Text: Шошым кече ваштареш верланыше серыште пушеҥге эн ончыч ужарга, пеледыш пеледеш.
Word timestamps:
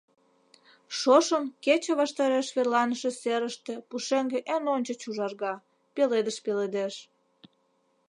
Шошым 0.99 1.43
кече 1.65 1.93
ваштареш 1.99 2.47
верланыше 2.55 3.11
серыште 3.21 3.73
пушеҥге 3.89 4.39
эн 4.55 4.63
ончыч 4.75 5.01
ужарга, 5.09 5.53
пеледыш 5.95 6.37
пеледеш. 6.45 6.95